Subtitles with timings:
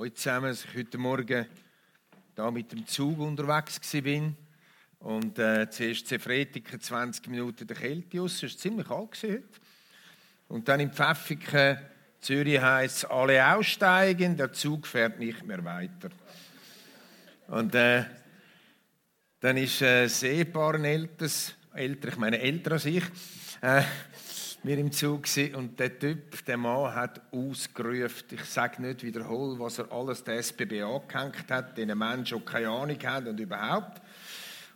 [0.00, 1.46] Heute zusammen, dass ich heute Morgen
[2.34, 4.32] da mit dem Zug unterwegs war
[5.00, 9.42] und äh, zuerst Zefretiken 20 Minuten der Kälte aus, es war ziemlich kalt heute.
[10.48, 11.80] Und dann in Pfäffiken,
[12.18, 16.08] Zürich heisst alle aussteigen, der Zug fährt nicht mehr weiter.
[17.48, 18.06] Und äh,
[19.40, 21.26] dann ist äh, ein Ehepaar, ein älter,
[22.08, 23.04] ich meine älter als ich,
[23.60, 23.82] äh,
[24.62, 25.24] wir im Zug
[25.54, 30.38] und der Typ, der Mann, hat ausgerufen, ich sage nicht wiederholen, was er alles der
[30.38, 34.02] SBB angehängt hat, den Menschen, die keine Ahnung haben und überhaupt.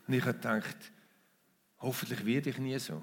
[0.07, 0.77] Und ich habe gedacht,
[1.81, 3.01] hoffentlich werde ich nie so.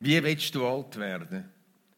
[0.00, 1.48] Wie willst du alt werden?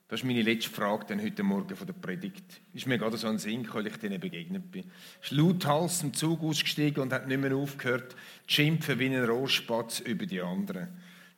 [0.09, 2.61] Das ist meine letzte Frage dann heute Morgen von der Predigt.
[2.75, 4.91] Ist mir gerade so ein Sinn, weil ich denen begegnet bin.
[5.23, 10.01] Ist lauthals im Zug ausgestiegen und hat nicht mehr aufgehört, zu schimpfen wie ein Rohrspatz
[10.01, 10.89] über die anderen.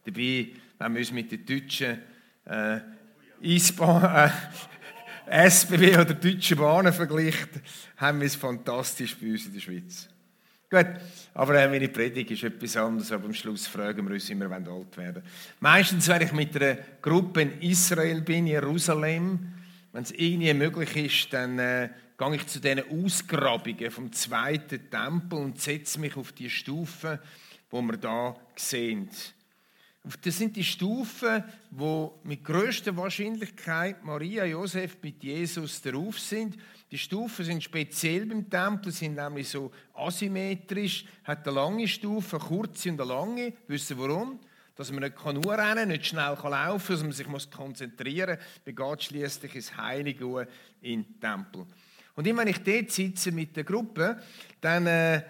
[0.04, 1.98] Dabei wenn wir uns mit den deutschen
[2.44, 2.80] äh,
[3.42, 4.30] Eisbahn, äh,
[5.48, 7.48] SBB oder deutschen Bahnen verglichen,
[7.96, 10.08] haben wir es fantastisch bei uns in der Schweiz.
[10.68, 10.86] Gut,
[11.34, 14.66] aber äh, meine Predigt ist etwas anderes, aber am Schluss fragen wir uns immer, wenn
[14.66, 15.22] wir alt werden.
[15.60, 19.52] Meistens, wenn ich mit einer Gruppe in Israel bin, in Jerusalem,
[19.92, 25.38] wenn es irgendwie möglich ist, dann äh, gehe ich zu diesen Ausgrabungen vom zweiten Tempel
[25.38, 27.18] und setze mich auf die Stufen,
[27.70, 29.10] wo wir da sehen.
[30.04, 36.56] Das sind die Stufen, wo mit größter Wahrscheinlichkeit Maria, Josef mit Jesus darauf sind.
[36.90, 42.44] Die Stufen sind speziell beim Tempel, sind nämlich so asymmetrisch, hat eine lange Stufe, eine
[42.44, 43.52] kurze und eine lange.
[43.68, 44.40] Wissen warum?
[44.74, 48.38] Dass man nicht kann nur rennen, nicht schnell kann laufen, dass man sich muss konzentrieren
[48.38, 50.48] muss, begeht schließlich ins Heilige
[50.80, 51.64] in den Tempel.
[52.16, 54.20] Und immer wenn ich dort sitze mit der Gruppe,
[54.60, 55.22] dann äh,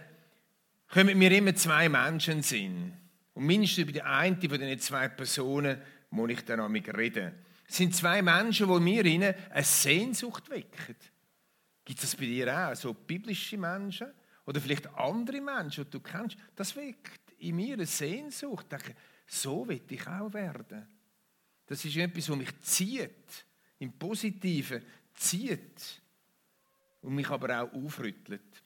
[0.88, 3.01] kommen mir immer zwei Menschen sind.
[3.34, 5.80] Und mindestens über die eine von diesen zwei Personen
[6.10, 7.32] muss ich dann mit reden.
[7.66, 10.96] Es sind zwei Menschen, die mir eine Sehnsucht wecken.
[11.84, 12.74] Gibt es das bei dir auch?
[12.76, 14.08] So biblische Menschen?
[14.44, 16.36] Oder vielleicht andere Menschen, die du kennst?
[16.54, 18.66] Das weckt in mir eine Sehnsucht.
[18.70, 18.94] Ich denke,
[19.26, 20.86] so will ich auch werden.
[21.66, 23.46] Das ist etwas, was mich zieht.
[23.78, 24.84] Im Positiven
[25.14, 26.02] zieht.
[27.00, 28.62] Und mich aber auch aufrüttelt.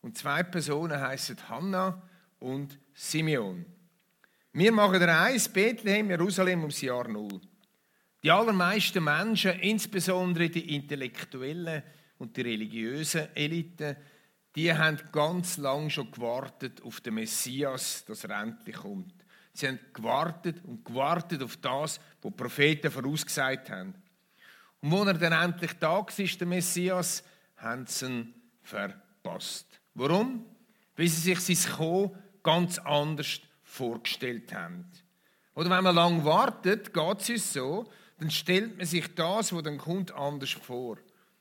[0.00, 2.02] Und zwei Personen heißen Hannah
[2.38, 3.64] und Simeon.
[4.58, 7.42] Wir machen der Reise Bethlehem, Jerusalem ums Jahr Null.
[8.22, 11.82] Die allermeisten Menschen, insbesondere die intellektuellen
[12.16, 13.94] und die religiösen Eliten,
[14.54, 19.12] die haben ganz lang schon gewartet auf den Messias, dass er endlich kommt.
[19.52, 23.92] Sie haben gewartet und gewartet auf das, was die Propheten vorausgesagt haben.
[24.80, 27.22] Und wo er dann endlich da war, der Messias,
[27.58, 29.78] haben sie ihn verpasst.
[29.92, 30.46] Warum?
[30.96, 33.42] Weil sie sich sein Kommen ganz anders
[33.76, 34.90] vorgestellt haben.
[35.54, 37.88] Oder wenn man lang wartet, geht es uns so,
[38.18, 40.98] dann stellt man sich das, was dann kommt, anders vor.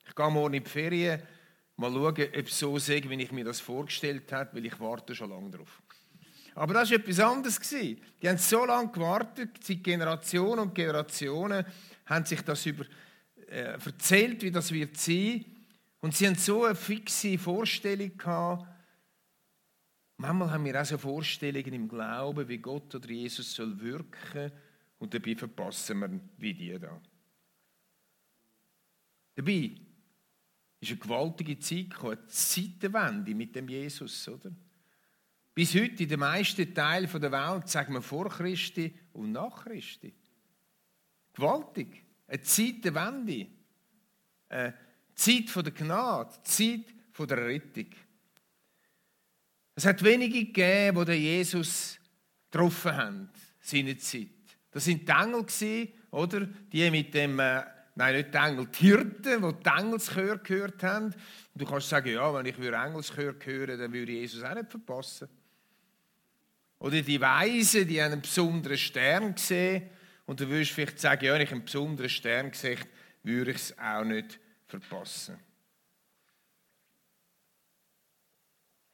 [0.07, 1.21] Ich gehe morgen in die Ferien,
[1.77, 5.15] mal schauen, ob es so ist, wie ich mir das vorgestellt habe, weil ich warte
[5.15, 5.81] schon lange darauf.
[6.53, 7.59] Aber das war etwas anderes.
[7.59, 11.65] Die haben so lange gewartet, seit Generationen und Generationen
[12.05, 12.85] haben sich das über,
[13.49, 15.43] äh, erzählt, wie das wird sein.
[15.99, 18.65] Und sie haben so eine fixe Vorstellung gehabt,
[20.17, 24.51] Manchmal haben wir auch so Vorstellungen im Glauben, wie Gott oder Jesus soll wirken
[24.97, 27.01] und dabei verpassen wir wie die da.
[29.35, 29.71] Dabei
[30.79, 34.51] ist eine gewaltige Zeit gekommen, eine Zeitenwende mit dem Jesus, oder?
[35.53, 40.13] Bis heute in den meisten Teilen der Welt sagen wir vor Christi und nach Christi.
[41.33, 42.03] Gewaltig.
[42.27, 43.47] Eine Zeitenwende.
[44.49, 44.73] Eine
[45.13, 47.87] Zeit der Gnade, Zeit der Rettung.
[49.75, 51.99] Es hat wenige gegeben, die Jesus
[52.49, 54.29] getroffen haben, seine Zeit.
[54.71, 56.45] Das sind die Engel, oder?
[56.71, 57.61] Die mit dem, äh,
[57.95, 61.05] nein, nicht die Engel, die Hirten, die die Engelschör gehört haben.
[61.05, 64.71] Und du kannst sagen, ja, wenn ich Engelschör hören dann würde ich Jesus auch nicht
[64.71, 65.27] verpassen.
[66.79, 69.89] Oder die Weisen, die einen besonderen Stern gesehen.
[70.25, 72.79] Und du würdest vielleicht sagen, ja, wenn ich einen besonderen Stern gesehen
[73.23, 75.37] würde ich es auch nicht verpassen.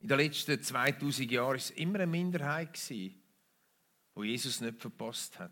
[0.01, 3.15] In den letzten 2000 Jahren war es immer eine Minderheit, die
[4.15, 5.51] Jesus nicht verpasst hat.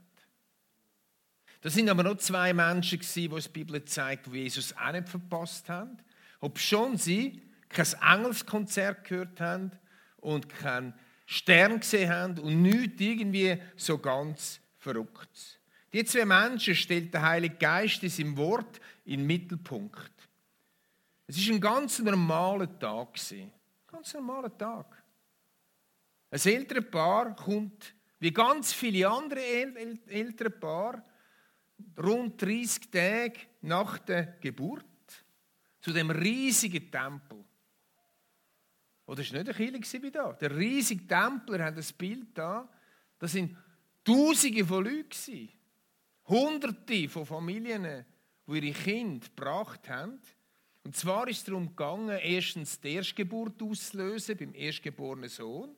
[1.61, 5.69] Das sind aber noch zwei Menschen, die die Bibel zeigt, die Jesus auch nicht verpasst
[5.69, 5.97] haben.
[6.39, 9.71] Ob schon sie kein Engelskonzert gehört haben
[10.17, 10.93] und keinen
[11.25, 15.59] Stern gesehen haben und nichts irgendwie so ganz verrückt.
[15.93, 20.11] Die zwei Menschen stellt der Heilige Geist in seinem Wort in den Mittelpunkt.
[21.27, 23.13] Es war ein ganz normaler Tag.
[23.13, 23.51] Gewesen.
[23.99, 25.03] Ganz normaler Tag.
[26.31, 31.03] Ein älteres Paar kommt, wie ganz viele andere ältere Paar,
[32.01, 34.85] rund 30 Tage nach der Geburt
[35.81, 37.43] zu dem riesigen Tempel.
[39.05, 40.31] Oder ist nicht ein Kirche wie da?
[40.31, 42.69] Der riesige Tempel, habt das Bild da,
[43.17, 43.57] das sind
[44.05, 45.49] Tausende von Leuten.
[46.23, 48.05] Hunderte von Familien,
[48.47, 50.21] die ihre Kinder gebracht haben.
[50.89, 55.75] Und zwar ist es darum gegangen, erstens die Erstgeburt auszulösen beim erstgeborenen Sohn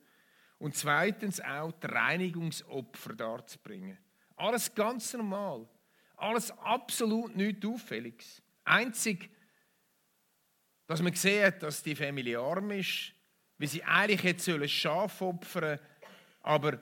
[0.58, 3.98] und zweitens auch die Reinigungsopfer darzubringen.
[4.38, 5.68] Alles ganz normal.
[6.16, 8.42] Alles absolut nichts Auffälliges.
[8.64, 9.30] Einzig,
[10.88, 13.12] dass man sieht, dass die Familie arm ist,
[13.58, 15.78] wie sie eigentlich jetzt Schaf opfern
[16.42, 16.80] aber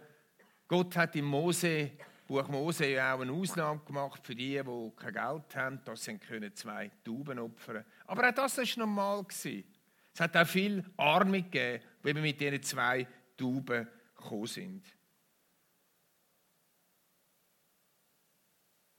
[0.67, 1.93] Gott hat im Mose,
[2.27, 6.19] Buch Mose ja auch eine Ausnahme gemacht für die, die kein Geld haben, dass sie
[6.19, 9.25] können zwei Tauben opfern Aber auch das war normal.
[9.29, 13.07] Es hat auch viel Arme gegeben, die mit diesen zwei
[13.37, 14.83] Tauben gekommen sind.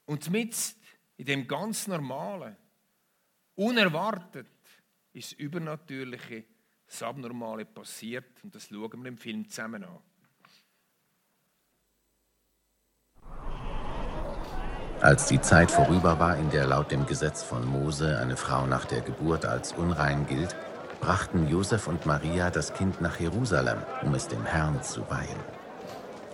[0.06, 0.76] Und mit
[1.16, 2.56] in dem ganz Normalen,
[3.56, 4.46] unerwartet,
[5.12, 6.44] ist das Übernatürliche,
[6.86, 8.44] das Abnormale passiert.
[8.44, 9.98] Und das schauen wir im Film zusammen an.
[15.02, 18.84] Als die Zeit vorüber war, in der laut dem Gesetz von Mose eine Frau nach
[18.84, 20.54] der Geburt als unrein gilt,
[21.00, 25.40] brachten Josef und Maria das Kind nach Jerusalem, um es dem Herrn zu weihen.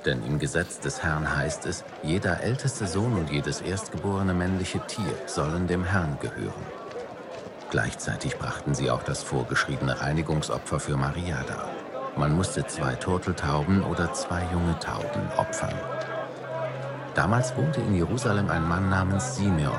[0.05, 5.15] Denn im Gesetz des Herrn heißt es, jeder älteste Sohn und jedes erstgeborene männliche Tier
[5.27, 6.67] sollen dem Herrn gehören.
[7.71, 11.71] Gleichzeitig brachten sie auch das vorgeschriebene Reinigungsopfer für Maria dar.
[12.17, 15.75] Man musste zwei Turteltauben oder zwei junge Tauben opfern.
[17.17, 19.79] Damals wohnte in Jerusalem ein Mann namens Simeon.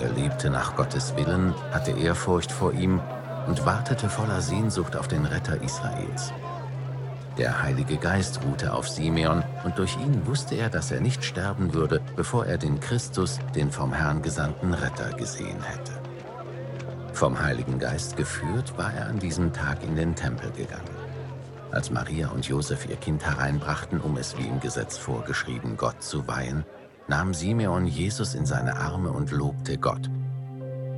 [0.00, 3.00] Er lebte nach Gottes Willen, hatte Ehrfurcht vor ihm
[3.48, 6.32] und wartete voller Sehnsucht auf den Retter Israels.
[7.36, 11.74] Der Heilige Geist ruhte auf Simeon und durch ihn wusste er, dass er nicht sterben
[11.74, 15.92] würde, bevor er den Christus, den vom Herrn gesandten Retter, gesehen hätte.
[17.12, 20.91] Vom Heiligen Geist geführt, war er an diesem Tag in den Tempel gegangen.
[21.72, 26.28] Als Maria und Josef ihr Kind hereinbrachten, um es wie im Gesetz vorgeschrieben Gott zu
[26.28, 26.64] weihen,
[27.08, 30.10] nahm Simeon Jesus in seine Arme und lobte Gott.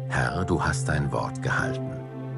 [0.08, 1.90] Herr, du hast dein Wort gehalten.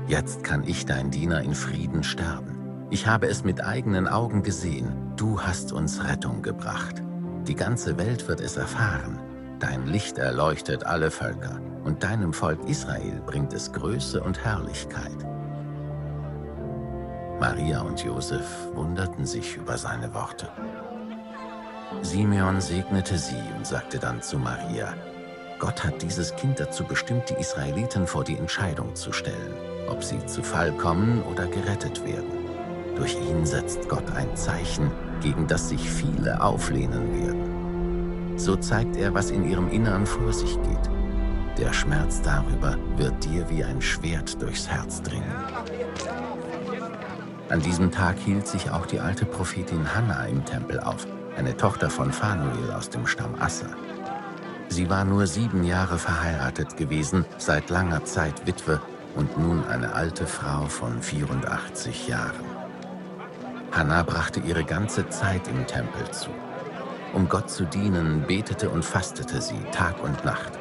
[0.06, 2.87] Jetzt kann ich, dein Diener, in Frieden sterben.
[2.91, 4.93] Ich habe es mit eigenen Augen gesehen.
[5.17, 7.03] Du hast uns Rettung gebracht.
[7.49, 9.19] Die ganze Welt wird es erfahren.
[9.61, 15.27] Dein Licht erleuchtet alle Völker, und deinem Volk Israel bringt es Größe und Herrlichkeit.
[17.41, 20.49] Maria und Josef wunderten sich über seine Worte.
[22.00, 24.94] Simeon segnete sie und sagte dann zu Maria,
[25.59, 29.55] Gott hat dieses Kind dazu bestimmt, die Israeliten vor die Entscheidung zu stellen,
[29.88, 32.47] ob sie zu Fall kommen oder gerettet werden.
[32.97, 34.91] Durch ihn setzt Gott ein Zeichen,
[35.21, 38.39] gegen das sich viele auflehnen werden.
[38.39, 40.91] So zeigt er, was in ihrem Innern vor sich geht.
[41.59, 45.35] Der Schmerz darüber wird dir wie ein Schwert durchs Herz dringen.
[47.48, 51.06] An diesem Tag hielt sich auch die alte Prophetin Hannah im Tempel auf,
[51.37, 53.69] eine Tochter von Phanuel aus dem Stamm Asser.
[54.69, 58.81] Sie war nur sieben Jahre verheiratet gewesen, seit langer Zeit Witwe
[59.14, 62.44] und nun eine alte Frau von 84 Jahren.
[63.70, 66.31] Hannah brachte ihre ganze Zeit im Tempel zu.
[67.14, 70.52] Um Gott zu dienen, betete und fastete sie Tag und Nacht.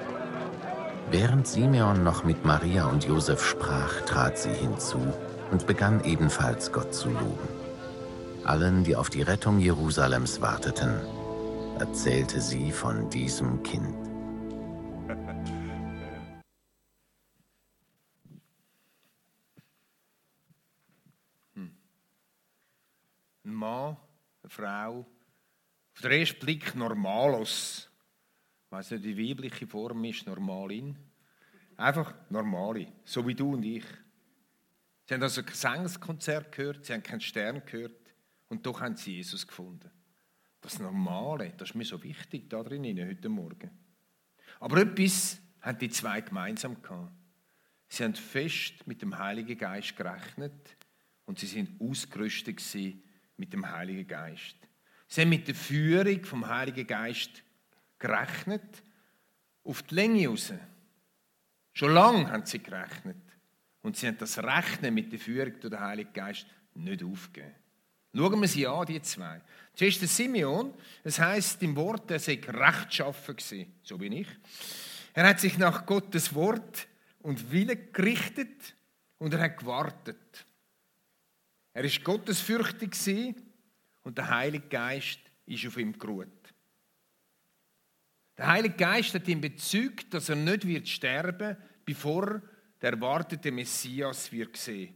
[1.10, 5.00] Während Simeon noch mit Maria und Josef sprach, trat sie hinzu
[5.56, 7.48] und begann ebenfalls Gott zu loben.
[8.44, 11.00] Allen, die auf die Rettung Jerusalems warteten,
[11.80, 13.96] erzählte sie von diesem Kind.
[21.54, 21.72] Hm.
[23.46, 23.96] Ein Mann,
[24.44, 25.06] eine Frau,
[25.94, 27.90] auf den ersten Blick normalos.
[28.66, 30.98] Ich weiß nicht, die weibliche Form ist normalin.
[31.78, 33.86] Einfach normale, so wie du und ich.
[35.08, 38.14] Sie haben also ein Gesangskonzert gehört, sie haben keinen Stern gehört
[38.48, 39.92] und doch haben sie Jesus gefunden.
[40.62, 43.70] Das Normale, das ist mir so wichtig da drin heute Morgen.
[44.60, 47.12] Aber etwas haben die zwei gemeinsam gehabt.
[47.88, 50.76] Sie haben fest mit dem Heiligen Geist gerechnet
[51.26, 52.60] und sie sind ausgerüstet
[53.38, 54.56] mit dem Heiligen Geist.
[55.08, 57.44] Sie haben mit der Führung vom Heiligen Geist
[58.00, 58.84] gerechnet,
[59.64, 60.52] auf die Länge raus.
[61.74, 63.18] Schon lange haben sie gerechnet.
[63.86, 67.54] Und sie haben das Rechnen mit der Führung durch den Heiligen Geist nicht aufgegeben.
[68.16, 69.40] Schauen wir sie an, die zwei.
[69.76, 70.74] Zuerst der Simeon,
[71.04, 74.28] es heißt im Wort, er sei rechtschaffen gewesen, so bin ich.
[75.14, 76.88] Er hat sich nach Gottes Wort
[77.20, 78.74] und Wille gerichtet
[79.20, 80.46] und er hat gewartet.
[81.72, 83.36] Er ist gottesfürchtig gewesen
[84.02, 86.28] und der Heilige Geist ist auf ihm geruht.
[88.36, 92.42] Der Heilige Geist hat ihm bezeugt, dass er nicht wird sterben, bevor
[92.86, 94.96] der erwartete Messias wird sehen.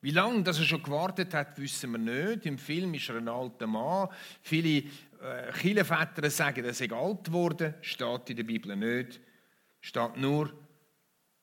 [0.00, 2.46] Wie lange dass er schon gewartet hat, wissen wir nicht.
[2.46, 4.08] Im Film ist er ein alter Mann.
[4.40, 4.88] Viele
[5.20, 7.74] äh, Kirchenväter sagen, er sei alt geworden.
[7.82, 9.20] Steht in der Bibel nicht.
[9.82, 10.50] Steht nur,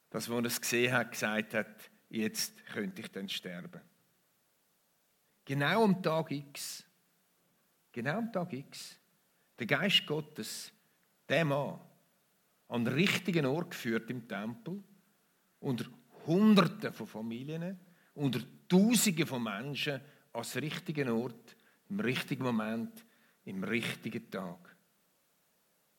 [0.10, 3.82] dass, als er es gesehen hat, gesagt hat, jetzt könnte ich dann sterben.
[5.46, 6.84] Genau am Tag X,
[7.92, 8.98] genau am Tag X,
[9.60, 10.72] der Geist Gottes,
[11.30, 11.80] der Mann,
[12.68, 14.82] an den richtigen Ort geführt im Tempel,
[15.66, 15.86] unter
[16.28, 17.80] Hunderten von Familien,
[18.14, 20.00] unter Tausenden von Menschen,
[20.32, 21.56] den richtigen Ort,
[21.90, 23.04] im richtigen Moment,
[23.46, 24.76] im richtigen Tag.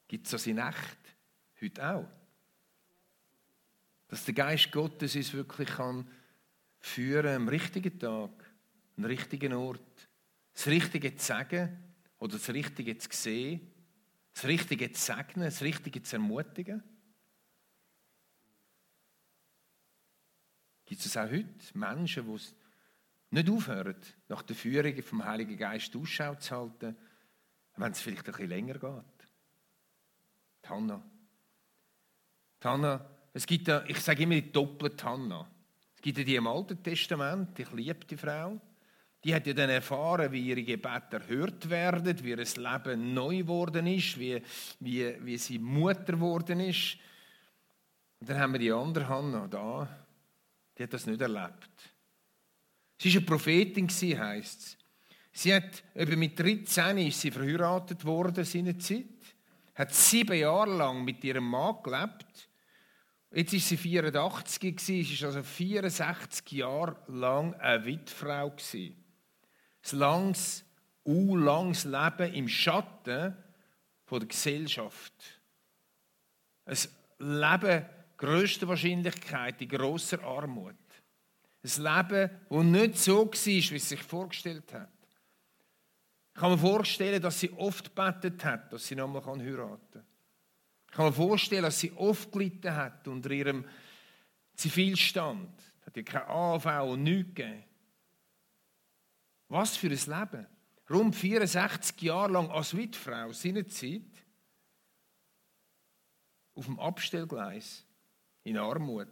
[0.07, 0.99] Gibt es das in Nacht?
[1.61, 2.09] Heute auch.
[4.07, 6.09] Dass der Geist Gottes uns wirklich kann
[6.79, 8.31] führen am richtigen Tag,
[8.97, 10.09] am richtigen Ort,
[10.53, 11.77] das Richtige zu sagen
[12.19, 13.73] oder das Richtige zu sehen,
[14.33, 16.85] das Richtige zu segnen, das Richtige zu ermutigen.
[20.87, 22.43] Gibt es auch heute Menschen, die
[23.31, 23.97] nicht aufhören,
[24.29, 26.97] nach der Führung vom Heiligen Geist Ausschau zu halten,
[27.77, 29.29] wenn es vielleicht ein bisschen länger geht?
[30.65, 31.03] Die Hannah.
[32.63, 35.47] Die Hannah es gibt ich sage immer die doppelte Hannah.
[35.95, 38.59] Es gibt die im Alten Testament, die Frau.
[39.23, 43.87] Die hat ja dann erfahren, wie ihre Gebete erhört werden, wie ihr Leben neu geworden
[43.89, 44.41] ist, wie,
[44.81, 46.97] wie, wie sie Mutter geworden ist.
[48.21, 50.06] Und dann haben wir die andere Hannah da,
[50.77, 51.71] die hat das nicht erlebt.
[52.99, 54.79] Sie war eine Prophetin, heisst es.
[55.33, 59.05] Sie hat, eben mit 13 ist sie verheiratet worden seinerzeit,
[59.75, 62.49] hat sieben Jahre lang mit ihrem Mann gelebt
[63.37, 70.65] Jetzt ist sie 84 sie ist also 64 Jahre lang eine Witfrau Ein langes,
[71.05, 73.37] langes Leben im Schatten
[74.11, 75.13] der Gesellschaft.
[76.65, 76.79] Ein
[77.19, 80.75] Leben größter Wahrscheinlichkeit in grosser Armut.
[81.63, 84.93] Ein Leben, das nicht so war, wie sie sich vorgestellt hat.
[86.35, 90.07] Ich kann mir vorstellen, dass sie oft betet hat, dass sie nochmal heiraten kann.
[90.87, 93.65] Ich kann mir vorstellen, dass sie oft gelitten hat unter ihrem
[94.55, 95.59] Zivilstand.
[95.81, 97.65] Es hat ja keine AV und nichts gegeben.
[99.49, 100.47] Was für ein Leben.
[100.89, 104.03] Rund 64 Jahre lang als Witfrau seiner Zeit
[106.55, 107.86] auf dem Abstellgleis
[108.47, 109.09] in Armut.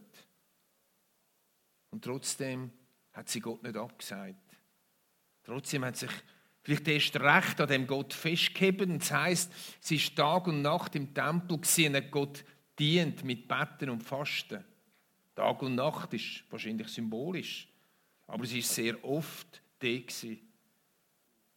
[1.90, 2.70] Und trotzdem
[3.12, 4.56] hat sie Gott nicht abgesagt.
[5.42, 6.10] Trotzdem hat sich
[6.62, 9.00] vielleicht erst recht an dem Gott festgehalten.
[9.00, 12.44] Das heißt, sie ist Tag und Nacht im Tempel gesehen, hat Gott
[12.78, 14.64] dient mit Betten und Fasten.
[15.34, 17.68] Tag und Nacht ist wahrscheinlich symbolisch,
[18.28, 20.40] aber sie ist sehr oft da gewesen.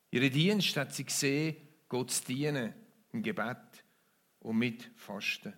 [0.09, 1.57] Ihre Dienst hat sie gesehen,
[1.87, 2.73] Gott zu dienen
[3.11, 3.83] im Gebet
[4.39, 5.53] und mit Fasten.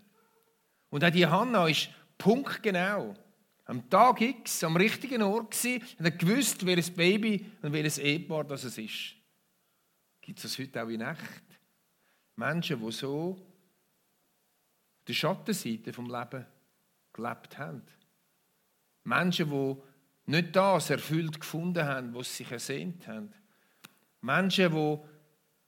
[0.89, 3.15] Und auch die Hanna ist punktgenau
[3.65, 8.43] am Tag X am richtigen Ort gewesen und hat gewusst, welches Baby und welches Ehepaar
[8.43, 9.15] das es ist.
[10.21, 11.43] Gibt es das heute auch in echt?
[12.35, 13.39] Menschen, die so
[15.07, 16.45] die Schattenseite vom Leben
[17.13, 17.83] gelebt haben.
[19.03, 19.75] Menschen, die
[20.25, 23.33] nicht das erfüllt gefunden haben, was sie sich ersehnt haben.
[24.21, 24.97] Menschen, die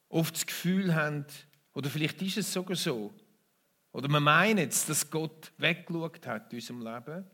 [0.10, 1.26] oft das Gefühl haben,
[1.74, 3.14] oder vielleicht ist es sogar so,
[3.92, 7.26] oder man meint jetzt, dass Gott weggeschaut hat in unserem Leben,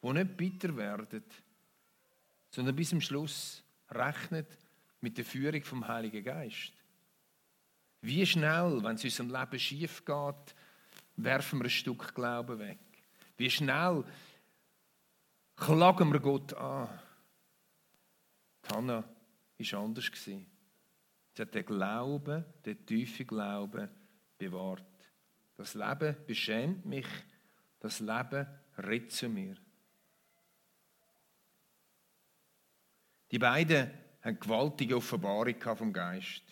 [0.00, 1.24] wo nicht bitter werden,
[2.50, 4.58] sondern bis zum Schluss rechnet
[5.00, 6.72] mit der Führung vom Heiligen Geist.
[8.00, 10.54] Wie schnell, wenn es unserem Leben schief geht,
[11.16, 12.78] werfen wir ein Stück Glauben weg.
[13.36, 14.04] Wie schnell
[15.56, 16.88] klagen wir Gott an.
[19.58, 20.10] Die war anders.
[20.14, 20.46] Sie
[21.38, 23.88] hat den Glauben, den tiefen Glauben
[24.36, 24.84] bewahrt.
[25.58, 27.06] Das Leben beschämt mich,
[27.80, 28.46] das Leben
[28.78, 29.56] redet zu mir.
[33.32, 33.90] Die beiden
[34.22, 36.44] eine gewaltige Offenbarung vom Geist.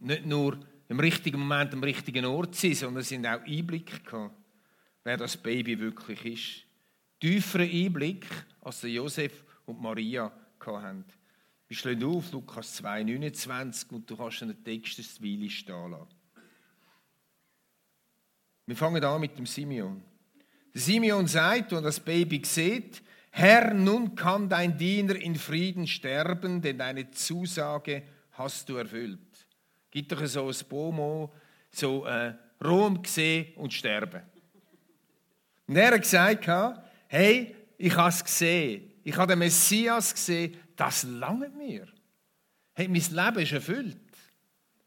[0.00, 0.58] Nicht nur
[0.88, 4.34] im richtigen Moment am richtigen Ort sein, sondern sie haben auch Einblick gehabt,
[5.04, 6.66] wer das Baby wirklich ist.
[7.20, 8.26] Tieferen Einblick,
[8.62, 11.04] als Josef und Maria hatten.
[11.68, 16.15] Wir schlagen auf, Lukas 2,29 und du kannst den Text des Weile stehen lassen.
[18.66, 20.02] Wir fangen an mit dem Simeon.
[20.74, 26.60] Der Simeon sagt, und das Baby sieht, Herr, nun kann dein Diener in Frieden sterben,
[26.60, 29.46] denn deine Zusage hast du erfüllt.
[29.90, 31.32] Gibt doch so ein Bomo,
[31.70, 34.22] so äh, Rom gesehen und sterben.
[35.66, 36.48] Und er hat gesagt,
[37.08, 41.86] hey, ich habe es gesehen, ich habe den Messias gesehen, das lange mir.
[42.74, 43.98] Hey, mein Leben ist erfüllt.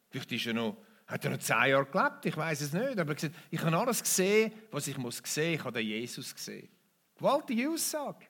[0.09, 0.77] Vielleicht ist er noch,
[1.09, 3.75] hat er noch zehn Jahre gelebt, ich weiß es nicht, aber er gesagt, ich habe
[3.75, 6.69] alles gesehen, was ich muss sehen, ich habe den Jesus gesehen.
[7.17, 8.27] Gewaltige Aussage.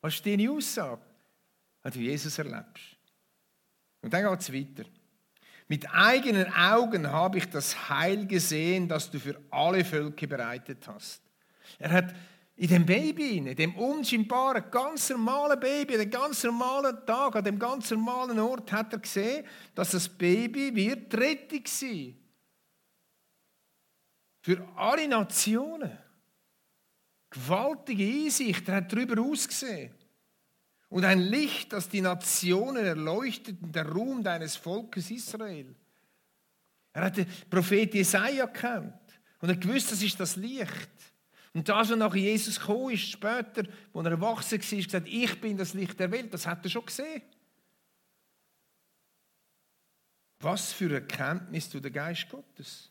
[0.00, 1.02] Was ist deine Aussage,
[1.82, 2.96] wenn du Jesus erlebst?
[4.02, 4.88] Und dann geht es weiter.
[5.66, 11.20] Mit eigenen Augen habe ich das Heil gesehen, das du für alle Völker bereitet hast.
[11.78, 12.14] Er hat
[12.60, 17.42] in dem Baby, in dem unscheinbaren, ganz normalen Baby, an dem ganz normalen Tag, an
[17.42, 22.18] dem ganz normalen Ort, hat er gesehen, dass das Baby wird Rettung sein.
[24.42, 25.96] Für alle Nationen.
[27.30, 29.94] Gewaltige Einsicht, er hat darüber ausgesehen.
[30.90, 35.74] Und ein Licht, das die Nationen erleuchtet, der Ruhm deines Volkes Israel.
[36.92, 39.00] Er hat den Prophet Jesaja gekannt
[39.40, 41.09] und er gewusst, das ist das Licht.
[41.52, 45.56] Und das, was nach Jesus gekommen ist, später, als er erwachsen war, gesagt, ich bin
[45.56, 47.22] das Licht der Welt, das hat er schon gesehen.
[50.40, 52.90] Was für eine Erkenntnis du der Geist Gottes.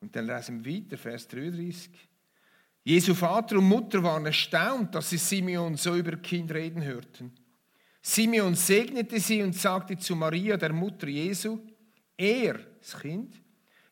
[0.00, 1.90] Und dann lesen wir weiter, Vers 33.
[2.84, 7.34] Jesu Vater und Mutter waren erstaunt, dass sie Simeon so über Kind reden hörten.
[8.00, 11.58] Simeon segnete sie und sagte zu Maria, der Mutter Jesu,
[12.16, 13.34] er, das Kind,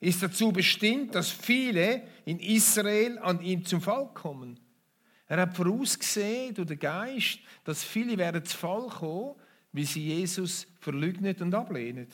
[0.01, 4.61] ist dazu bestimmt, dass viele in Israel an ihm zum Fall kommen.
[5.27, 9.35] Er hat vorausgesehen durch den Geist, dass viele werden zu Fall kommen,
[9.73, 12.09] weil sie Jesus verleugnet und ablehnen.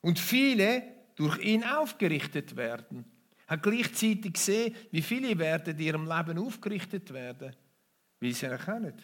[0.00, 0.82] Und viele
[1.16, 3.04] durch ihn aufgerichtet werden
[3.50, 7.54] hat gleichzeitig gesehen, wie viele werden in ihrem Leben aufgerichtet werden,
[8.20, 8.94] wie sie erkennen.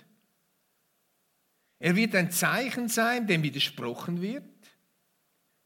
[1.80, 4.44] Er wird ein Zeichen sein, dem widersprochen wird,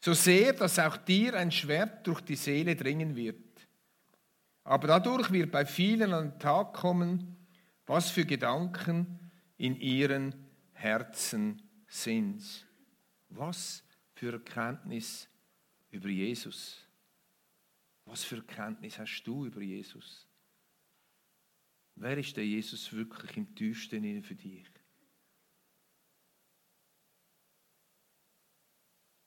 [0.01, 3.37] so sehr, dass auch dir ein Schwert durch die Seele dringen wird.
[4.65, 7.37] Aber dadurch wird bei vielen an den Tag kommen,
[7.87, 10.35] was für Gedanken in ihren
[10.73, 12.67] Herzen sind.
[13.29, 13.83] Was
[14.15, 15.29] für Erkenntnis
[15.91, 16.79] über Jesus.
[18.07, 20.27] Was für Kenntnis hast du über Jesus?
[21.97, 24.67] Wer ist der Jesus wirklich im tiefsten für dich?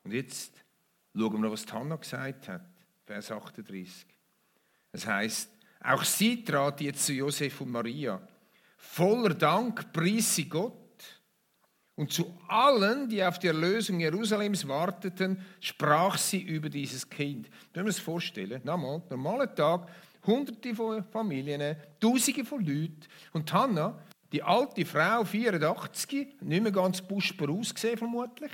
[0.03, 0.62] Und jetzt
[1.15, 2.65] schauen wir was Hannah gesagt hat,
[3.05, 4.05] Vers 38.
[4.91, 5.49] Es heißt,
[5.81, 8.21] auch sie trat jetzt zu Josef und Maria.
[8.77, 10.73] Voller Dank pries sie Gott
[11.95, 17.49] und zu allen, die auf die Erlösung Jerusalems warteten, sprach sie über dieses Kind.
[17.71, 18.61] Können wir uns vorstellen?
[18.63, 19.89] Nochmal, normaler Tag,
[20.25, 23.01] hunderte von Familien, tausende von Leuten.
[23.31, 23.99] Und Hannah,
[24.31, 28.51] die alte Frau, 84, nicht mehr ganz buschbar ausgesehen vermutlich,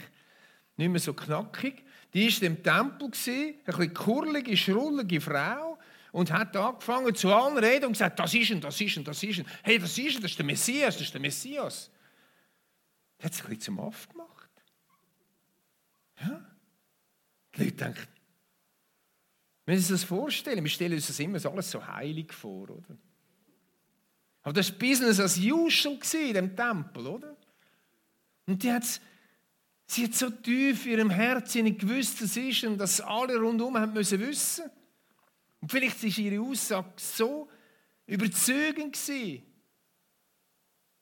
[0.75, 5.77] nicht mehr so knackig, die war im Tempel, ein bisschen kurlige, schrullige Frau,
[6.11, 9.21] und hat angefangen zu allen reden und gesagt, das ist ein, das ist ein, das
[9.21, 9.45] ist ein.
[9.63, 11.91] Hey, das ist ein, das ist der Messias, das ist der Messias.
[13.19, 14.49] Der hat sich ein bisschen zum Aff gemacht.
[16.21, 16.45] Ja?
[17.55, 18.07] Die Leute denken,
[19.65, 22.97] wenn Sie sich das vorstellen, wir stellen uns das immer alles so heilig vor, oder?
[24.41, 27.37] Aber das war Business as usual in diesem Tempel, oder?
[28.47, 28.99] Und die hat's,
[29.89, 33.77] sie hat so tief in ihrem Herzen nicht gewusst, was ist und dass alle rundherum
[33.77, 34.69] haben müssen wissen.
[35.61, 37.49] Und vielleicht war ihre Aussage so
[38.05, 39.43] überzeugend gewesen,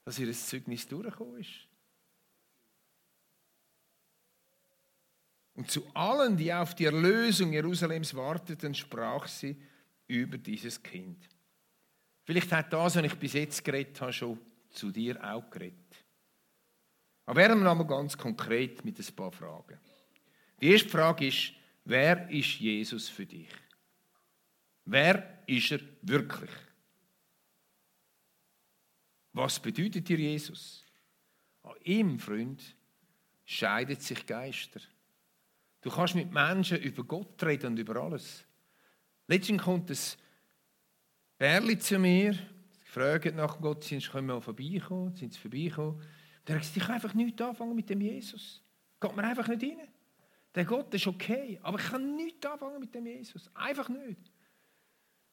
[0.06, 1.68] dass ihr Zeugnis durchgekommen ist.
[5.56, 9.58] Und zu allen, die auf die Erlösung Jerusalems warteten, sprach sie
[10.08, 11.28] über dieses Kind.
[12.24, 15.87] Vielleicht hat das, was ich bis jetzt geredet habe, schon zu dir auch geredet.
[17.28, 19.78] Aber werden wir einmal ganz konkret mit ein paar Fragen.
[20.62, 21.52] Die erste Frage ist,
[21.84, 23.50] wer ist Jesus für dich?
[24.86, 26.50] Wer ist er wirklich?
[29.34, 30.86] Was bedeutet dir Jesus?
[31.64, 32.64] An ihm, Freund,
[33.44, 34.80] scheidet sich Geister.
[35.82, 38.46] Du kannst mit Menschen über Gott reden und über alles.
[39.28, 39.98] Letztens kommt ein
[41.38, 42.40] Bärli zu mir,
[42.86, 46.02] fragt nach Gott, sind sie mal vorbeikommen, sind sie vorbeikommen.
[46.48, 48.64] Der gesagt, ich kann einfach nichts anfangen mit dem Jesus.
[49.00, 49.88] Geht mir einfach nicht rein.
[50.56, 53.50] Der Gott ist okay, aber ich kann nichts anfangen mit dem Jesus.
[53.54, 54.32] Einfach nicht.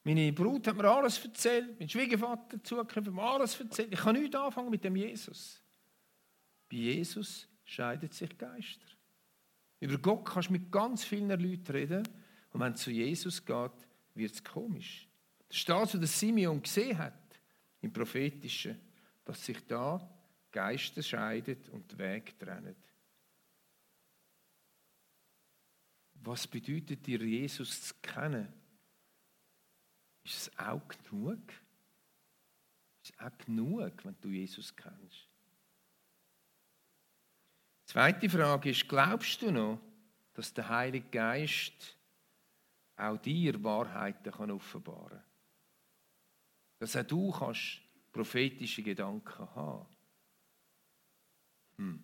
[0.03, 3.93] Meine Brut hat mir alles erzählt, mein Schwiegervater zugegeben, hat mir alles erzählt.
[3.93, 5.63] Ich kann nichts anfangen mit dem Jesus.
[6.69, 8.87] Bei Jesus scheiden sich Geister.
[9.81, 12.03] Über Gott kannst du mit ganz vielen Leuten reden.
[12.53, 13.73] Und wenn es zu Jesus geht,
[14.15, 15.09] wird es komisch.
[15.49, 17.15] Das ist das, was Simeon gesehen hat,
[17.81, 18.79] im Prophetischen,
[19.25, 20.14] dass sich da
[20.55, 22.77] Geister scheiden und die Wege trennen.
[26.15, 28.47] Was bedeutet dir, Jesus zu kennen?
[30.23, 31.51] Ist es auch genug?
[33.03, 35.29] Ist es auch genug, wenn du Jesus kennst?
[37.87, 39.81] Zweite Frage ist, glaubst du noch,
[40.35, 41.99] dass der Heilige Geist
[42.97, 45.25] auch dir Wahrheiten offenbaren kann?
[46.79, 47.81] Dass auch du kannst
[48.13, 49.94] prophetische Gedanken haben.
[51.77, 52.03] Hm.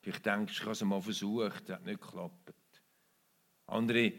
[0.00, 2.52] Vielleicht denkst du, ich habe es mal versucht, das hat nicht geklappt.
[3.66, 4.12] Andere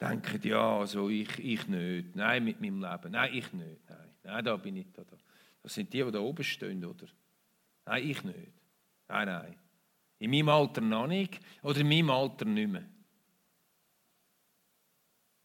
[0.00, 2.14] denken, ja, also ich, ich nicht.
[2.14, 3.12] Nein, mit meinem Leben.
[3.12, 3.88] Nein, ich nicht.
[3.88, 5.04] Nein, nein da bin ich da.
[5.62, 7.06] Das sind die, die da oben stehen, oder?
[7.86, 8.52] Nein, ich nicht.
[9.08, 9.56] Nein, nein.
[10.18, 12.88] In meinem Alter noch nicht oder in meinem Alter nicht mehr.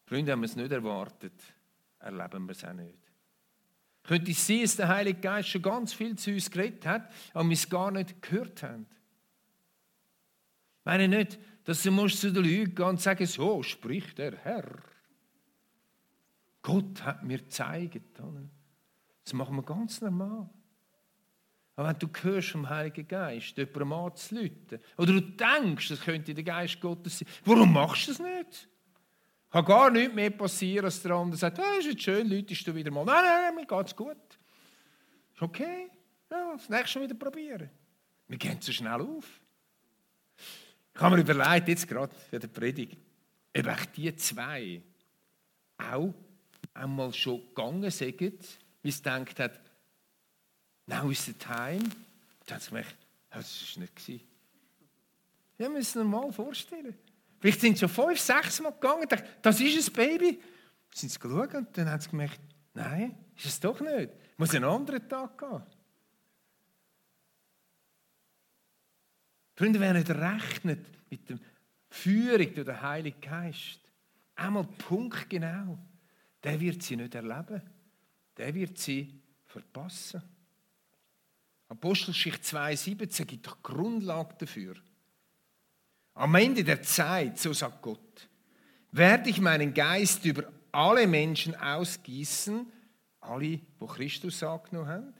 [0.06, 1.42] Freunde, haben es nicht erwartet,
[2.00, 3.11] erleben wir es auch nicht.
[4.04, 7.48] Könnte es sein, dass der Heilige Geist schon ganz viel zu uns geredet hat, aber
[7.48, 8.88] wir es gar nicht gehört haben?
[10.80, 14.82] Ich meine nicht, dass du zu den Leuten gehen und sagen, so spricht der Herr.
[16.64, 18.02] Gott hat mir gezeigt.
[19.24, 20.50] Das machen wir ganz normal.
[21.76, 26.44] Aber wenn du hörst vom Heiligen Geist, jemandem anzuleuten, oder du denkst, das könnte der
[26.44, 28.68] Geist Gottes sein, warum machst du das nicht?
[29.52, 32.74] Kann gar nichts mehr passieren, als der andere sagt, ah, ist jetzt schön, läutest du
[32.74, 33.04] wieder mal.
[33.04, 34.16] Nein, nein, mir geht's gut.
[35.34, 35.90] Ist okay.
[36.30, 37.70] Ja, das nächste Mal wieder probieren.
[38.30, 39.42] Wir gehen zu schnell auf.
[40.96, 42.98] Ich habe mir überlegt, jetzt gerade für die Predigt,
[43.58, 44.82] ob ich die zwei
[45.78, 46.14] auch
[46.74, 48.22] einmal schon gegangen sind,
[48.82, 49.60] wie es gedacht hat,
[50.86, 51.84] now is the time.
[52.46, 52.96] Da hat sie gemerkt,
[53.30, 54.26] das war nicht.
[55.58, 56.96] Ja, müssen es normal vorstellen.
[57.42, 60.40] Vielleicht sind sie schon fünf, sechs Mal gegangen und dachten, das ist ein Baby.
[60.94, 62.40] Sind sie geschaut und dann haben sie gemerkt,
[62.76, 64.12] nein, ist es doch nicht.
[64.38, 65.64] Muss einen anderen Tag gehen.
[69.56, 71.40] Freunde, wer nicht rechnet mit der
[71.90, 73.80] Führung durch den Heiligen Geist,
[74.36, 75.80] einmal punktgenau,
[76.44, 77.62] der wird sie nicht erleben.
[78.38, 80.22] Der wird sie verpassen.
[81.70, 84.76] Apostelgeschichte 2,17 gibt doch Grundlage dafür.
[86.14, 88.30] Am Ende der Zeit, so sagt Gott,
[88.92, 92.66] werde ich meinen Geist über alle Menschen ausgießen,
[93.22, 95.14] alle, wo Christus angenommen haben.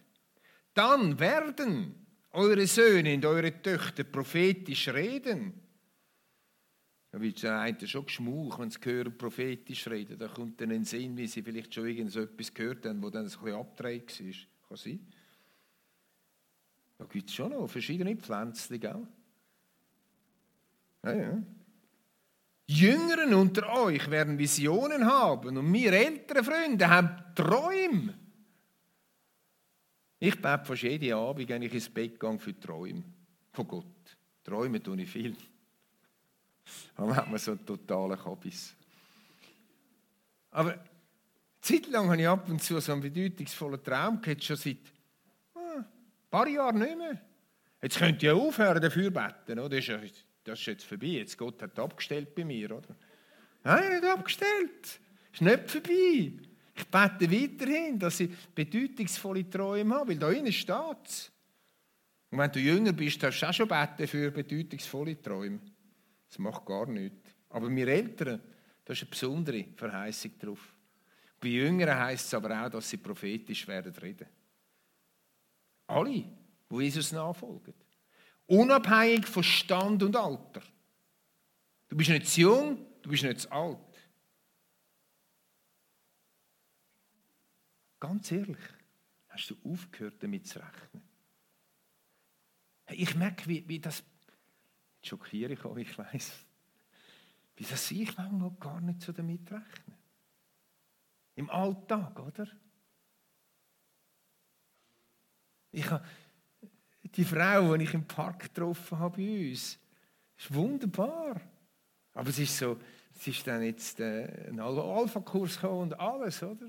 [0.74, 1.96] Dann werden
[2.32, 5.54] eure Söhne und eure Töchter prophetisch reden.
[7.12, 10.18] Da wird der eine schon geschmuch, wenn sie hören, prophetisch reden.
[10.18, 13.10] Da kommt dann ein Sinn, wie sie vielleicht schon irgend so etwas gehört haben, wo
[13.10, 14.68] dann ein bisschen abgedreht war.
[14.70, 15.08] Kann sein.
[16.98, 19.08] Da gibt es schon noch verschiedene Pflänzchen, gell?
[21.04, 21.44] Ja, ja.
[22.68, 28.18] Jüngeren unter euch werden Visionen haben und wir ältere Freunde haben Träume.
[30.20, 33.04] Ich bete fast jeden Abend, wenn ich ins Bett gehe, für Träume
[33.52, 34.18] von Gott.
[34.44, 35.36] Träume tue ich viel.
[36.96, 38.76] Dann hat man so einen totalen Kabis.
[40.52, 40.84] Aber
[41.60, 44.78] zeitlang habe ich ab und zu so einen bedeutungsvollen Traum gehabt, schon seit
[45.56, 45.86] ah, ein
[46.30, 47.22] paar Jahren nicht mehr.
[47.82, 49.60] Jetzt könnt ihr aufhören, dafür beten.
[49.60, 49.70] Oder?
[49.70, 51.08] Das, ist, das ist jetzt vorbei.
[51.08, 52.72] Jetzt Gott hat abgestellt bei mir.
[52.72, 52.96] Oder?
[53.64, 55.00] Nein, nicht abgestellt.
[55.34, 56.34] Ist nicht vorbei.
[56.76, 61.32] Ich bete weiterhin, dass ich bedeutungsvolle Träume habe, weil da innen steht es.
[62.32, 65.60] Und wenn du jünger bist, darfst du auch schon beten für bedeutungsvolle Träume.
[66.28, 67.30] Das macht gar nichts.
[67.50, 68.42] Aber wir Eltern,
[68.86, 70.74] da ist eine besondere Verheißung drauf.
[71.40, 74.28] Bei Jüngeren heisst es aber auch, dass sie prophetisch werden reden.
[75.88, 76.24] Alle,
[76.70, 77.74] die Jesus nachfolgen.
[78.48, 80.62] Unabhängig von Stand und Alter.
[81.88, 83.78] Du bist nicht zu jung, du bist nicht zu alt.
[88.00, 88.58] Ganz ehrlich,
[89.30, 91.04] hast du aufgehört, damit zu rechnen?
[92.90, 94.04] Ich merke, wie, wie das.
[94.96, 96.46] Jetzt schockiere ich euch, ich weiß.
[97.56, 99.98] Wie das ich manchmal gar nicht so damit rechne.
[101.36, 102.48] Im Alltag, oder?
[105.72, 106.06] Ich habe
[107.16, 109.78] die Frau, die ich im Park getroffen habe bei uns,
[110.38, 111.42] ist wunderbar.
[112.14, 112.78] Aber es ist so,
[113.16, 116.68] es ist dann jetzt äh, ein Alpha-Kurs und alles, oder?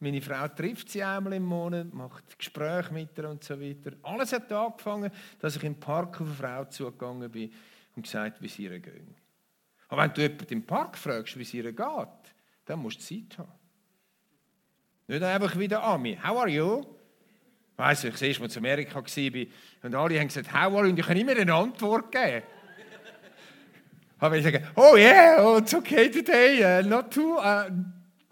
[0.00, 3.92] Meine Frau trifft sie einmal im Monat, macht Gespräche mit ihr und so weiter.
[4.02, 7.52] Alles hat angefangen, dass ich im Park auf eine Frau zugegangen bin
[7.96, 9.02] und gesagt, wie es ihr geht.
[9.88, 13.38] Aber wenn du jemanden im Park fragst, wie es ihr geht, dann musst du Zeit
[13.38, 13.52] haben.
[15.06, 16.18] Nicht einfach wieder Ami.
[16.22, 16.84] How are you?
[17.76, 20.78] Weißt du, ich sehe, als ich in Amerika und alle haben gesagt, are you?
[20.78, 22.42] Und ich kann immer eine Antwort geben.
[24.18, 27.36] Aber ich sage, oh yeah, oh, it's okay today, uh, not too.
[27.36, 27.70] Uh,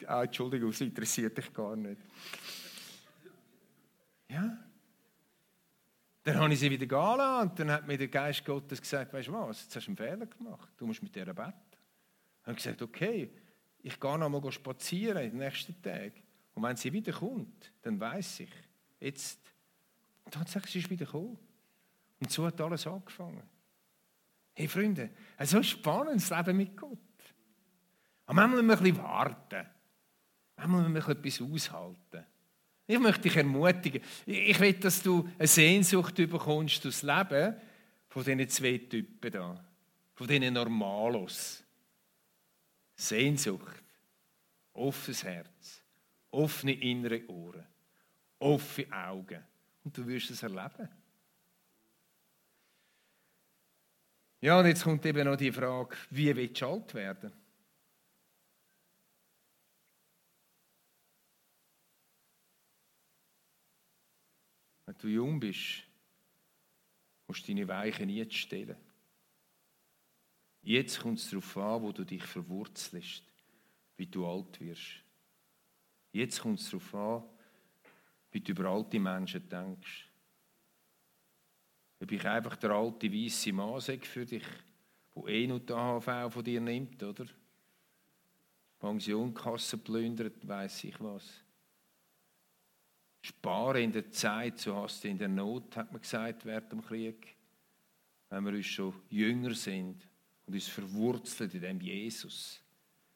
[0.07, 2.00] ah, Entschuldigung, es interessiert dich gar nicht.
[4.28, 4.59] Ja.
[6.22, 9.26] Dann habe ich sie wieder gehen und dann hat mir der Geist Gottes gesagt, weißt
[9.26, 11.35] du was, jetzt hast du einen Fehler gemacht, du musst mit ihr beten.
[11.35, 11.52] Dann
[12.44, 13.31] habe ich gesagt, okay,
[13.83, 16.22] ich gehe noch mal spazieren den nächsten Tagen.
[16.55, 18.52] Und wenn sie wieder kommt, dann weiß ich,
[19.02, 19.40] jetzt,
[20.30, 21.38] tatsächlich ist sie wieder gekommen.
[22.20, 23.42] Und so hat alles angefangen.
[24.54, 26.98] Hey Freunde, ein so spannendes Leben mit Gott.
[28.26, 29.66] Aber manchmal müssen wir ein bisschen warten.
[30.56, 32.26] Manchmal muss man etwas aushalten.
[32.86, 34.02] Ich möchte dich ermutigen.
[34.26, 37.56] Ich will, dass du eine Sehnsucht bekommst das Leben
[38.08, 39.64] von diesen zwei Typen da.
[40.14, 41.64] Von diesen Normalos.
[42.94, 43.82] Sehnsucht.
[44.74, 45.82] Offenes Herz.
[46.30, 47.66] Offene innere Ohren.
[48.42, 49.44] Offene Augen.
[49.85, 50.88] Und du wirst es erleben.
[54.40, 57.33] Ja, und jetzt kommt eben noch die Frage, wie willst du alt werden?
[64.87, 65.85] Wenn du jung bist,
[67.28, 68.76] musst du deine Weichen nie stellen.
[70.62, 73.22] Jetzt kommt es darauf an, wo du dich verwurzelst,
[73.96, 75.05] wie du alt wirst.
[76.12, 77.24] Jetzt kommt es darauf an,
[78.32, 80.08] wie du über alte Menschen denkst.
[82.00, 84.46] Ob ich einfach der alte weiße Mann für dich,
[85.14, 87.26] wo eh noch die AHV von dir nimmt, oder?
[88.80, 91.44] Pensionkasse plündert, weiß ich was.
[93.20, 96.82] Spare in der Zeit, so hast du in der Not, hat man gesagt, während dem
[96.82, 97.36] Krieg.
[98.28, 100.08] Wenn wir uns schon jünger sind
[100.46, 102.60] und uns verwurzelt in dem Jesus,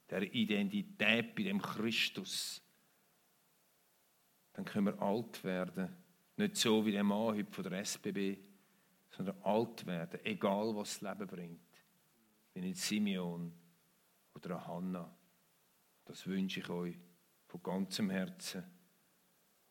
[0.08, 2.62] der Identität bei dem Christus,
[4.56, 5.94] dann können wir alt werden.
[6.38, 8.38] Nicht so wie der Mann heute von der SBB,
[9.10, 11.84] sondern alt werden, egal was das Leben bringt.
[12.54, 13.52] Wie ein Simeon
[14.34, 15.14] oder eine Hannah.
[16.06, 16.96] Das wünsche ich euch
[17.48, 18.64] von ganzem Herzen.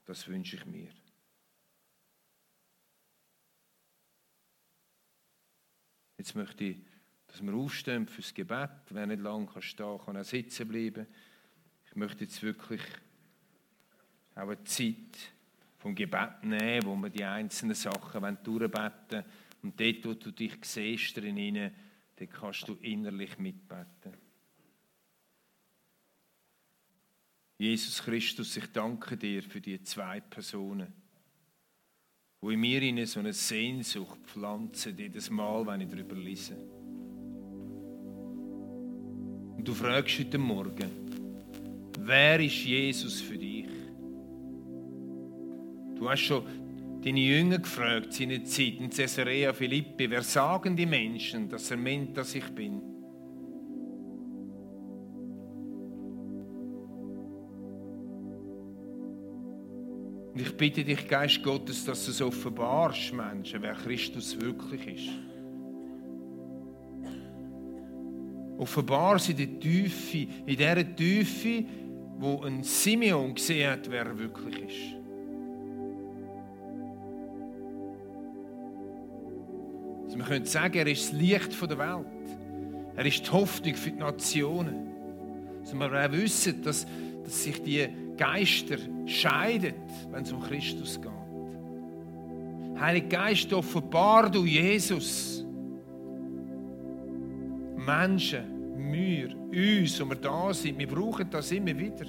[0.06, 0.91] Das wünsche ich mir.
[6.17, 6.78] Jetzt möchte ich,
[7.26, 8.69] dass wir aufstehen fürs Gebet.
[8.89, 11.08] Wer nicht lange kann stehen kann, auch sitzen bleiben.
[11.88, 12.82] Ich möchte jetzt wirklich
[14.36, 15.34] auch eine Zeit
[15.78, 18.71] vom Gebet nehmen, wo wir die einzelnen Sachen durchbeten
[19.10, 19.26] wollen.
[19.63, 21.71] Und dort, wo du dich siehst drin,
[22.17, 24.13] dort kannst du innerlich mitbeten.
[27.58, 30.91] Jesus Christus, ich danke dir für die zwei Personen,
[32.41, 36.56] wo in mir in so eine Sehnsucht pflanzen, jedes Mal, wenn ich darüber lese.
[39.58, 40.91] Und du fragst heute Morgen,
[42.00, 43.44] wer ist Jesus für dich?
[46.06, 46.44] Du hast schon
[47.04, 52.15] deine Jünger gefragt, seine Zeit in Caesarea Philippi, wer sagen die Menschen, dass er meint,
[52.15, 52.80] dass ich bin?
[60.32, 65.10] Und ich bitte dich, Geist Gottes, dass du es offenbarst, Menschen, wer Christus wirklich ist.
[68.60, 71.65] Offenbar sie der Tiefe, in dieser Tiefe,
[72.20, 75.05] wo ein Simeon gesehen hat, wer er wirklich ist.
[80.15, 82.06] Wir können sagen, er ist das Licht der Welt.
[82.95, 84.88] Er ist die Hoffnung für die Nationen.
[85.62, 86.86] Also wir auch wissen, dass,
[87.23, 89.75] dass sich die Geister scheidet,
[90.12, 91.12] wenn es um Christus geht.
[92.80, 95.45] Heilige Geist, offenbar du Jesus.
[97.75, 98.43] Menschen,
[98.91, 102.06] wir, uns, wo wir da sind, wir brauchen das immer wieder.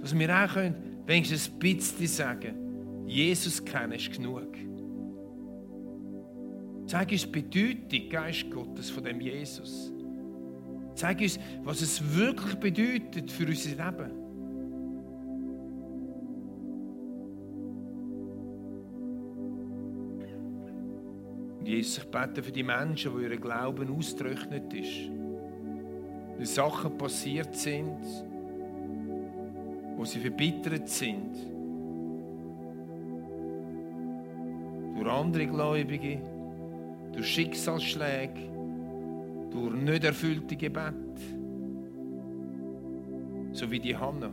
[0.00, 0.74] Dass wir auch können,
[1.06, 2.54] wenigstens ein bisschen sagen,
[3.06, 4.67] Jesus kennen ist genug.
[6.88, 9.92] Zeig uns die Bedeutung, Geist Gottes, von dem Jesus.
[10.94, 14.10] Zeig uns, was es wirklich bedeutet für unser Leben.
[21.62, 25.10] Jesus, ich bete für die Menschen, wo ihr Glauben ausgetrocknet ist.
[26.38, 27.98] Weil Sachen passiert sind,
[29.94, 31.34] wo sie verbittert sind.
[34.96, 36.37] Durch andere Gläubige,
[37.12, 38.50] durch Schicksalsschläge,
[39.50, 40.94] durch nicht erfüllte Gebete.
[43.52, 44.30] So wie die Hanna.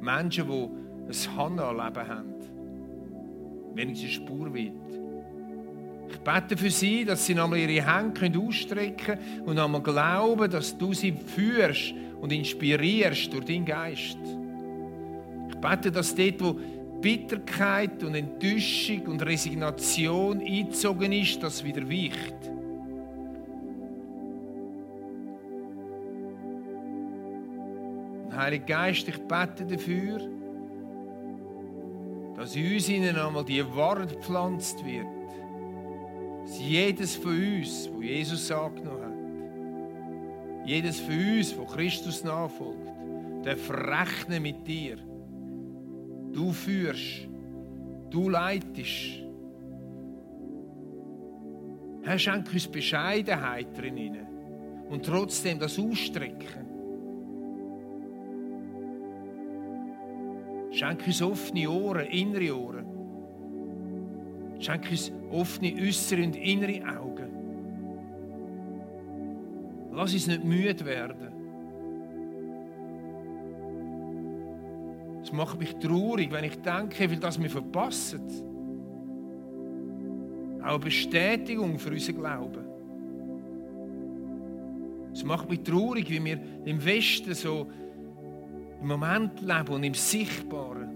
[0.00, 2.34] Menschen, die ein Hanna-Leben haben,
[3.74, 4.72] wenigstens Spur wird.
[6.08, 10.76] Ich bete für sie, dass sie nochmal ihre Hände ausstrecken können und nochmal glauben, dass
[10.76, 14.18] du sie führst und inspirierst durch deinen Geist.
[15.48, 16.60] Ich bete, dass dort, wo
[17.06, 22.34] Bitterkeit und Enttäuschung und Resignation eingezogen ist, das wieder weicht.
[28.36, 30.18] Heiliger Geist, ich bete dafür,
[32.34, 35.06] dass in uns ihnen einmal die Wahrheit gepflanzt wird
[36.42, 39.02] dass jedes von uns, wo Jesus angenommen
[40.60, 42.88] hat, jedes von uns, wo Christus nachfolgt,
[43.44, 45.05] darf rechnen mit dir.
[46.36, 47.26] Du führst.
[48.10, 49.22] Du leitest.
[52.02, 54.18] Herr, schenk uns Bescheidenheit drin
[54.90, 56.66] und trotzdem das Ausstrecken.
[60.72, 62.84] Schenk uns offene Ohren, innere Ohren.
[64.58, 67.30] Schenk uns offene äußere und innere Augen.
[69.90, 71.35] Lass uns nicht müde werden.
[75.26, 78.20] Es macht mich traurig, wenn ich denke, wie das wir verpassen.
[80.64, 82.64] Auch Bestätigung für unseren Glauben.
[85.12, 87.66] Es macht mich traurig, wie wir im Westen so
[88.80, 90.90] im Moment leben und im Sichtbaren.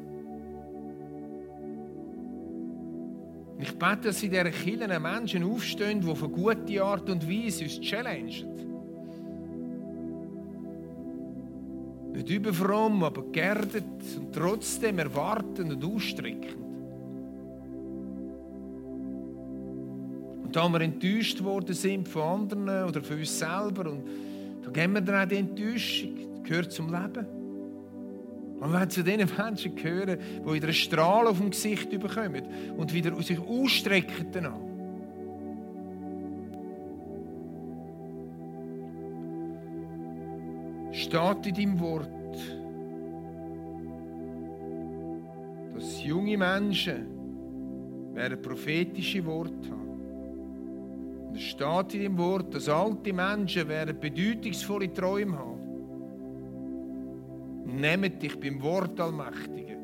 [3.59, 7.65] Ich bete, dass in dieser Kirche Menschen aufstehen, die auf eine gute Art und Weise
[7.65, 8.70] uns challengen.
[12.21, 13.83] Nicht überfromm, aber geerdet
[14.19, 16.57] und trotzdem erwartend und ausstreckend.
[20.45, 24.03] Und da wir enttäuscht worden sind von anderen oder von uns selber, und
[24.63, 27.27] da geben wir dann auch die Enttäuschung, das gehört zum Leben.
[28.61, 32.43] Und wenn zu den Menschen gehören, die wieder einen Strahl auf dem Gesicht bekommen
[32.77, 34.70] und wieder sich ausstrecken danach.
[41.11, 42.09] Steht in deinem Wort,
[45.75, 51.27] dass junge Menschen werden prophetische Worte haben.
[51.31, 55.59] Und es steht in deinem Wort, dass alte Menschen werden bedeutungsvolle Träume haben.
[57.65, 59.79] Nehmt dich beim Wort Allmächtigen.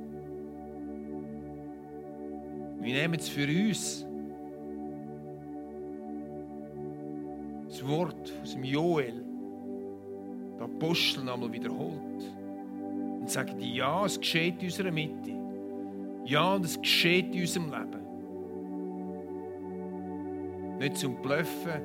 [2.82, 4.06] Wir nehmen es für uns.
[7.66, 9.24] Das Wort aus dem Joel,
[10.56, 12.32] der Apostel, nochmal wiederholt.
[13.20, 15.32] Und sagt, ja, es geschieht in unserer Mitte.
[16.24, 18.06] Ja, und es geschieht in unserem Leben.
[20.78, 21.80] Nicht zum Bluffen,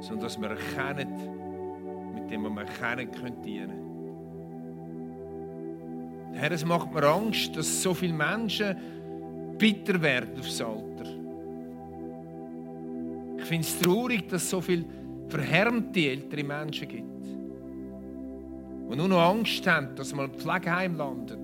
[0.00, 3.84] sondern dass wir erkennen, mit dem wir erkennen können dienen.
[6.34, 8.76] Herr, es macht mir Angst, dass so viele Menschen
[9.56, 11.04] bitter werden aufs Alter.
[13.38, 14.84] Ich finde es traurig, dass so viele
[15.28, 17.26] verhärmte ältere Menschen gibt,
[18.90, 21.38] die nur noch Angst haben, dass man im Pflegeheim landet.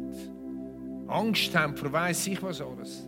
[1.08, 3.06] Angst haben vor weiss ich was alles.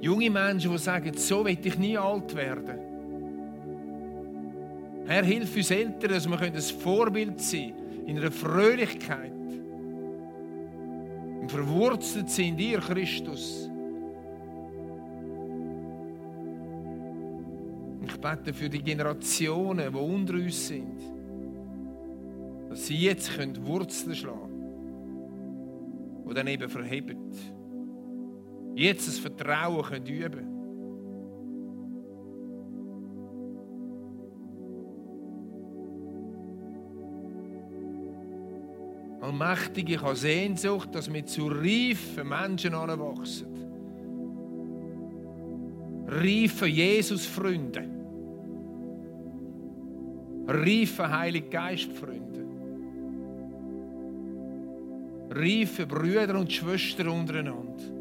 [0.00, 2.78] Junge Menschen, die sagen, so will ich nie alt werden.
[5.06, 9.32] Herr, hilf uns Eltern, dass wir ein Vorbild sein können, in einer Fröhlichkeit,
[11.40, 13.70] und verwurzelt sind in dir, Christus.
[18.16, 21.02] Ich bete für die Generationen, die unter uns sind,
[22.70, 27.18] dass sie jetzt können Wurzeln schlagen können, die dann eben verheben.
[28.74, 30.56] Jetzt das Vertrauen können üben
[39.20, 43.48] Allmächtige, ich habe Sehnsucht, dass wir zu reifen Menschen anwachsen.
[46.06, 47.95] Reife Jesus-Freunde.
[50.48, 52.44] Reife Heilige Geist-Freunde.
[55.30, 57.96] Reife Brüder und Schwestern untereinander.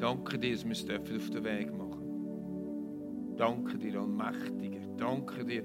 [0.00, 3.34] Danke dir, dass wir es auf den Weg machen.
[3.36, 4.80] Danke dir, Allmächtige.
[4.96, 5.64] Danke dir,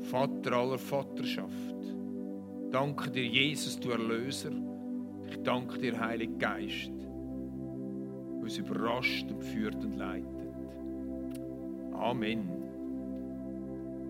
[0.00, 1.74] Vater aller Vaterschaft.
[2.70, 4.52] Danke dir, Jesus, du Erlöser.
[5.28, 10.37] Ich danke dir, Heiliger Geist, der uns überrascht und führt und leitet.
[11.98, 12.57] Amen.